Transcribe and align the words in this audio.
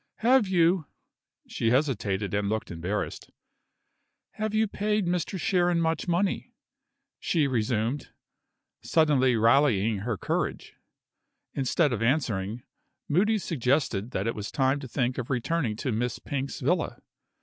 "Have 0.21 0.47
you" 0.47 0.87
she 1.47 1.69
hesitated 1.69 2.33
and 2.33 2.49
looked 2.49 2.71
embarrassed. 2.71 3.29
"Have 4.31 4.55
you 4.55 4.67
paid 4.67 5.05
Mr. 5.05 5.39
Sharon 5.39 5.79
much 5.79 6.07
money?" 6.07 6.55
she 7.19 7.45
resumed, 7.45 8.09
suddenly 8.81 9.35
rallying 9.35 9.99
her 9.99 10.17
courage. 10.17 10.73
Instead 11.53 11.93
of 11.93 12.01
answering, 12.01 12.63
Moody 13.07 13.37
suggested 13.37 14.09
that 14.09 14.25
it 14.25 14.33
was 14.33 14.49
time 14.51 14.79
to 14.79 14.87
think 14.87 15.19
of 15.19 15.29
returning 15.29 15.75
to 15.75 15.91
Miss 15.91 16.17
Pink's 16.17 16.61
villa. 16.61 16.97